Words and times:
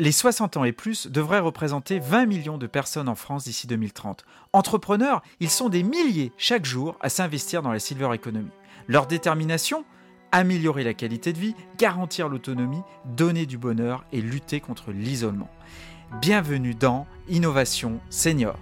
Les 0.00 0.12
60 0.12 0.56
ans 0.56 0.64
et 0.64 0.72
plus 0.72 1.08
devraient 1.08 1.40
représenter 1.40 1.98
20 1.98 2.24
millions 2.24 2.56
de 2.56 2.66
personnes 2.66 3.10
en 3.10 3.14
France 3.14 3.44
d'ici 3.44 3.66
2030. 3.66 4.24
Entrepreneurs, 4.54 5.20
ils 5.40 5.50
sont 5.50 5.68
des 5.68 5.82
milliers 5.82 6.32
chaque 6.38 6.64
jour 6.64 6.96
à 7.02 7.10
s'investir 7.10 7.60
dans 7.60 7.70
la 7.70 7.78
silver 7.78 8.08
economy. 8.14 8.48
Leur 8.88 9.06
détermination? 9.06 9.84
Améliorer 10.32 10.84
la 10.84 10.94
qualité 10.94 11.34
de 11.34 11.38
vie, 11.38 11.54
garantir 11.76 12.30
l'autonomie, 12.30 12.80
donner 13.04 13.44
du 13.44 13.58
bonheur 13.58 14.06
et 14.10 14.22
lutter 14.22 14.60
contre 14.60 14.90
l'isolement. 14.90 15.50
Bienvenue 16.22 16.74
dans 16.74 17.06
Innovation 17.28 18.00
Senior. 18.08 18.56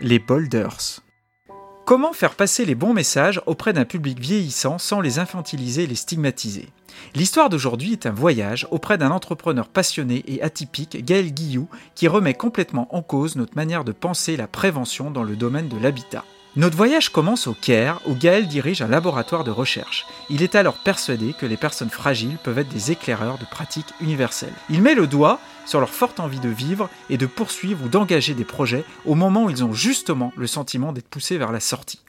Les 0.00 0.18
boulders. 0.18 1.00
Comment 1.84 2.12
faire 2.12 2.34
passer 2.34 2.64
les 2.64 2.74
bons 2.74 2.94
messages 2.94 3.42
auprès 3.46 3.72
d'un 3.72 3.84
public 3.84 4.18
vieillissant 4.18 4.78
sans 4.78 5.00
les 5.00 5.18
infantiliser 5.18 5.84
et 5.84 5.86
les 5.86 5.94
stigmatiser? 5.94 6.68
L'histoire 7.14 7.50
d'aujourd'hui 7.50 7.92
est 7.92 8.06
un 8.06 8.12
voyage 8.12 8.66
auprès 8.70 8.96
d'un 8.96 9.10
entrepreneur 9.10 9.68
passionné 9.68 10.24
et 10.26 10.42
atypique, 10.42 11.04
Gaël 11.04 11.32
Guillou, 11.32 11.68
qui 11.94 12.08
remet 12.08 12.34
complètement 12.34 12.94
en 12.94 13.02
cause 13.02 13.36
notre 13.36 13.56
manière 13.56 13.84
de 13.84 13.92
penser 13.92 14.36
la 14.36 14.46
prévention 14.46 15.10
dans 15.10 15.24
le 15.24 15.36
domaine 15.36 15.68
de 15.68 15.78
l'habitat. 15.78 16.24
Notre 16.56 16.76
voyage 16.76 17.10
commence 17.10 17.46
au 17.46 17.54
Caire, 17.54 18.00
où 18.06 18.14
Gaël 18.16 18.48
dirige 18.48 18.82
un 18.82 18.88
laboratoire 18.88 19.44
de 19.44 19.52
recherche. 19.52 20.04
Il 20.30 20.42
est 20.42 20.56
alors 20.56 20.74
persuadé 20.74 21.32
que 21.32 21.46
les 21.46 21.56
personnes 21.56 21.90
fragiles 21.90 22.38
peuvent 22.42 22.58
être 22.58 22.68
des 22.68 22.90
éclaireurs 22.90 23.38
de 23.38 23.44
pratiques 23.44 23.94
universelles. 24.00 24.52
Il 24.68 24.82
met 24.82 24.96
le 24.96 25.06
doigt 25.06 25.38
sur 25.64 25.78
leur 25.78 25.90
forte 25.90 26.18
envie 26.18 26.40
de 26.40 26.48
vivre 26.48 26.90
et 27.08 27.18
de 27.18 27.26
poursuivre 27.26 27.84
ou 27.84 27.88
d'engager 27.88 28.34
des 28.34 28.44
projets 28.44 28.84
au 29.06 29.14
moment 29.14 29.44
où 29.44 29.50
ils 29.50 29.62
ont 29.62 29.72
justement 29.72 30.32
le 30.36 30.48
sentiment 30.48 30.92
d'être 30.92 31.06
poussés 31.06 31.38
vers 31.38 31.52
la 31.52 31.60
sortie. 31.60 32.00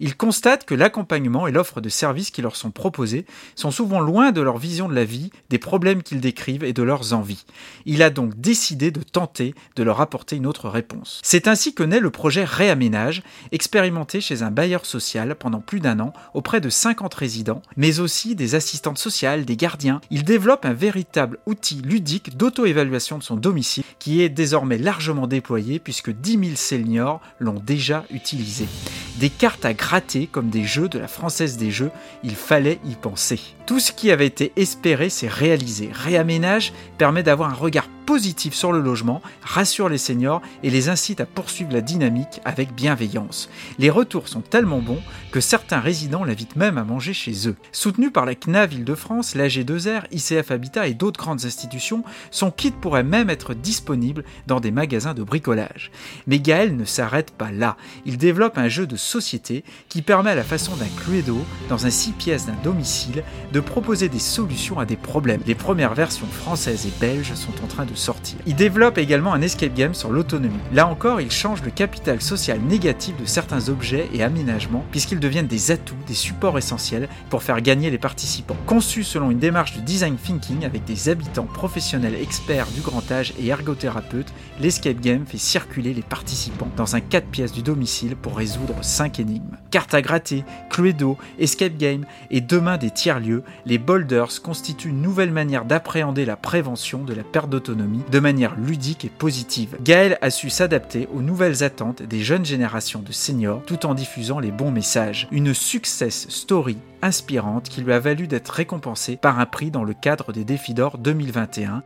Ils 0.00 0.16
constatent 0.16 0.64
que 0.64 0.74
l'accompagnement 0.74 1.46
et 1.46 1.52
l'offre 1.52 1.80
de 1.80 1.88
services 1.88 2.30
qui 2.30 2.42
leur 2.42 2.56
sont 2.56 2.70
proposés 2.70 3.26
sont 3.54 3.70
souvent 3.70 4.00
loin 4.00 4.32
de 4.32 4.40
leur 4.40 4.58
vision 4.58 4.88
de 4.88 4.94
la 4.94 5.04
vie, 5.04 5.30
des 5.50 5.58
problèmes 5.58 6.02
qu'ils 6.02 6.20
décrivent 6.20 6.64
et 6.64 6.72
de 6.72 6.82
leurs 6.82 7.12
envies. 7.12 7.44
Il 7.86 8.02
a 8.02 8.10
donc 8.10 8.34
décidé 8.40 8.90
de 8.90 9.02
tenter 9.02 9.54
de 9.76 9.82
leur 9.82 10.00
apporter 10.00 10.36
une 10.36 10.46
autre 10.46 10.68
réponse. 10.68 11.20
C'est 11.22 11.48
ainsi 11.48 11.74
que 11.74 11.82
naît 11.82 12.00
le 12.00 12.10
projet 12.10 12.44
Réaménage, 12.44 13.22
expérimenté 13.52 14.20
chez 14.20 14.42
un 14.42 14.50
bailleur 14.50 14.86
social 14.86 15.34
pendant 15.34 15.60
plus 15.60 15.80
d'un 15.80 16.00
an 16.00 16.12
auprès 16.34 16.60
de 16.60 16.68
50 16.68 17.14
résidents, 17.14 17.62
mais 17.76 18.00
aussi 18.00 18.34
des 18.34 18.54
assistantes 18.54 18.98
sociales, 18.98 19.44
des 19.44 19.56
gardiens. 19.56 20.00
Il 20.10 20.24
développe 20.24 20.64
un 20.64 20.72
véritable 20.72 21.38
outil 21.46 21.80
ludique 21.82 22.36
d'auto-évaluation 22.36 23.18
de 23.18 23.22
son 23.22 23.36
domicile 23.36 23.84
qui 23.98 24.22
est 24.22 24.28
désormais 24.28 24.78
largement 24.78 25.26
déployé 25.26 25.78
puisque 25.78 26.10
10 26.10 26.32
000 26.32 26.56
seniors 26.56 27.20
l'ont 27.38 27.60
déjà 27.64 28.04
utilisé. 28.10 28.66
Des 29.16 29.30
cartes 29.30 29.64
à 29.64 29.74
gratter 29.74 30.26
comme 30.26 30.50
des 30.50 30.64
jeux 30.64 30.88
de 30.88 30.98
la 30.98 31.06
Française 31.06 31.56
des 31.56 31.70
Jeux, 31.70 31.92
il 32.24 32.34
fallait 32.34 32.80
y 32.84 32.94
penser. 32.94 33.40
Tout 33.66 33.80
ce 33.80 33.92
qui 33.92 34.10
avait 34.10 34.26
été 34.26 34.52
espéré 34.56 35.08
s'est 35.08 35.26
réalisé. 35.26 35.88
Réaménage 35.90 36.74
permet 36.98 37.22
d'avoir 37.22 37.48
un 37.48 37.54
regard 37.54 37.88
positif 38.04 38.54
sur 38.54 38.72
le 38.72 38.80
logement, 38.80 39.22
rassure 39.42 39.88
les 39.88 39.98
seniors 39.98 40.42
et 40.62 40.70
les 40.70 40.88
incite 40.90 41.20
à 41.20 41.26
poursuivre 41.26 41.72
la 41.72 41.80
dynamique 41.80 42.40
avec 42.44 42.74
bienveillance. 42.74 43.48
Les 43.78 43.90
retours 43.90 44.28
sont 44.28 44.42
tellement 44.42 44.80
bons 44.80 45.00
que 45.32 45.40
certains 45.40 45.80
résidents 45.80 46.24
l'invitent 46.24 46.56
même 46.56 46.78
à 46.78 46.84
manger 46.84 47.14
chez 47.14 47.48
eux. 47.48 47.56
Soutenu 47.72 48.10
par 48.10 48.26
la 48.26 48.34
CNAV 48.34 48.74
Île-de-France, 48.74 49.34
l'AG2R, 49.34 50.02
ICF 50.12 50.50
Habitat 50.50 50.86
et 50.86 50.94
d'autres 50.94 51.18
grandes 51.18 51.44
institutions, 51.44 52.04
son 52.30 52.50
kit 52.50 52.70
pourrait 52.70 53.02
même 53.02 53.30
être 53.30 53.54
disponible 53.54 54.24
dans 54.46 54.60
des 54.60 54.70
magasins 54.70 55.14
de 55.14 55.22
bricolage. 55.22 55.90
Mais 56.26 56.38
Gaël 56.38 56.76
ne 56.76 56.84
s'arrête 56.84 57.30
pas 57.30 57.50
là. 57.50 57.76
Il 58.04 58.18
développe 58.18 58.58
un 58.58 58.68
jeu 58.68 58.86
de 58.86 58.96
société 58.96 59.64
qui 59.88 60.02
permet 60.02 60.30
à 60.30 60.34
la 60.34 60.44
façon 60.44 60.76
d'un 60.76 61.02
Cluedo, 61.02 61.38
dans 61.68 61.86
un 61.86 61.90
6 61.90 62.12
pièces 62.12 62.46
d'un 62.46 62.56
domicile, 62.62 63.24
de 63.54 63.60
proposer 63.60 64.08
des 64.08 64.18
solutions 64.18 64.80
à 64.80 64.84
des 64.84 64.96
problèmes. 64.96 65.40
Les 65.46 65.54
premières 65.54 65.94
versions 65.94 66.26
françaises 66.26 66.86
et 66.86 66.92
belges 67.00 67.34
sont 67.34 67.52
en 67.62 67.68
train 67.68 67.84
de 67.84 67.94
sortir. 67.94 68.36
Il 68.46 68.56
développe 68.56 68.98
également 68.98 69.32
un 69.32 69.42
escape 69.42 69.74
game 69.74 69.94
sur 69.94 70.10
l'autonomie. 70.10 70.58
Là 70.72 70.88
encore, 70.88 71.20
il 71.20 71.30
change 71.30 71.62
le 71.62 71.70
capital 71.70 72.20
social 72.20 72.58
négatif 72.60 73.16
de 73.16 73.24
certains 73.24 73.68
objets 73.68 74.08
et 74.12 74.24
aménagements 74.24 74.84
puisqu'ils 74.90 75.20
deviennent 75.20 75.46
des 75.46 75.70
atouts, 75.70 75.94
des 76.08 76.14
supports 76.14 76.58
essentiels 76.58 77.08
pour 77.30 77.44
faire 77.44 77.60
gagner 77.60 77.90
les 77.90 77.98
participants. 77.98 78.56
Conçu 78.66 79.04
selon 79.04 79.30
une 79.30 79.38
démarche 79.38 79.76
de 79.76 79.80
design 79.82 80.16
thinking 80.16 80.64
avec 80.64 80.84
des 80.84 81.08
habitants 81.08 81.44
professionnels 81.46 82.16
experts 82.20 82.66
du 82.74 82.80
grand 82.80 83.08
âge 83.12 83.34
et 83.38 83.46
ergothérapeutes, 83.46 84.32
l'escape 84.58 84.98
game 84.98 85.26
fait 85.26 85.38
circuler 85.38 85.94
les 85.94 86.02
participants 86.02 86.70
dans 86.76 86.96
un 86.96 87.00
4 87.00 87.28
pièces 87.28 87.52
du 87.52 87.62
domicile 87.62 88.16
pour 88.16 88.36
résoudre 88.36 88.74
5 88.82 89.20
énigmes. 89.20 89.58
Cartes 89.70 89.94
à 89.94 90.02
gratter, 90.02 90.44
Cluedo, 90.70 91.16
escape 91.38 91.76
game 91.76 92.04
et 92.32 92.40
demain 92.40 92.78
des 92.78 92.90
tiers-lieux, 92.90 93.43
les 93.66 93.78
boulders 93.78 94.42
constituent 94.42 94.90
une 94.90 95.02
nouvelle 95.02 95.32
manière 95.32 95.64
d'appréhender 95.64 96.24
la 96.24 96.36
prévention 96.36 97.04
de 97.04 97.14
la 97.14 97.24
perte 97.24 97.50
d'autonomie 97.50 98.02
de 98.10 98.20
manière 98.20 98.56
ludique 98.56 99.04
et 99.04 99.10
positive. 99.10 99.76
Gaël 99.82 100.18
a 100.20 100.30
su 100.30 100.50
s'adapter 100.50 101.08
aux 101.14 101.22
nouvelles 101.22 101.62
attentes 101.62 102.02
des 102.02 102.22
jeunes 102.22 102.44
générations 102.44 103.00
de 103.00 103.12
seniors 103.12 103.62
tout 103.66 103.86
en 103.86 103.94
diffusant 103.94 104.38
les 104.38 104.50
bons 104.50 104.70
messages. 104.70 105.28
Une 105.30 105.54
success 105.54 106.26
story 106.28 106.78
inspirante 107.02 107.68
qui 107.68 107.82
lui 107.82 107.92
a 107.92 108.00
valu 108.00 108.26
d'être 108.26 108.48
récompensé 108.48 109.16
par 109.16 109.38
un 109.38 109.46
prix 109.46 109.70
dans 109.70 109.84
le 109.84 109.94
cadre 109.94 110.32
des 110.32 110.44
Défis 110.44 110.74
d'Or 110.74 110.98
2021. 110.98 111.82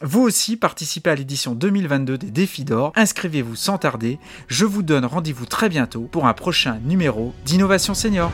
Vous 0.00 0.20
aussi 0.22 0.56
participez 0.56 1.10
à 1.10 1.14
l'édition 1.16 1.54
2022 1.54 2.18
des 2.18 2.30
Défis 2.30 2.64
d'Or, 2.64 2.92
inscrivez-vous 2.94 3.56
sans 3.56 3.78
tarder, 3.78 4.20
je 4.46 4.64
vous 4.64 4.82
donne 4.82 5.04
rendez-vous 5.04 5.46
très 5.46 5.68
bientôt 5.68 6.02
pour 6.02 6.26
un 6.26 6.34
prochain 6.34 6.78
numéro 6.84 7.34
d'Innovation 7.44 7.94
Senior. 7.94 8.30